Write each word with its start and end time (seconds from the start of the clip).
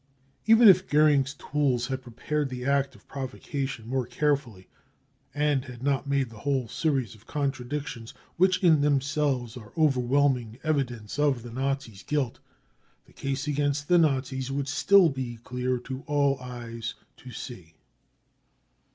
Even 0.47 0.67
if 0.67 0.89
Goering's 0.89 1.35
tools 1.35 1.85
had 1.85 2.01
prepared 2.01 2.49
the 2.49 2.65
act 2.65 2.95
of 2.95 3.07
provocation 3.07 3.87
more 3.87 4.07
carefully, 4.07 4.67
and 5.31 5.65
had 5.65 5.83
not 5.83 6.09
made 6.09 6.31
the 6.31 6.39
whole 6.39 6.67
series 6.67 7.13
of 7.13 7.27
contradictions 7.27 8.11
which 8.35 8.63
in 8.63 8.81
them 8.81 8.99
selves 8.99 9.55
are 9.55 9.71
overwhelming 9.77 10.57
evidence 10.63 11.19
of 11.19 11.43
the 11.43 11.51
Nazis 11.51 12.01
5 12.01 12.07
guilt, 12.07 12.39
the 13.05 13.13
case 13.13 13.45
against 13.47 13.89
the 13.89 13.99
Nazis 13.99 14.49
would 14.51 14.67
still 14.67 15.07
be 15.07 15.37
clear 15.43 15.77
to 15.77 16.01
all 16.07 16.39
eyes 16.39 16.95
to 17.17 17.29
see. 17.31 17.75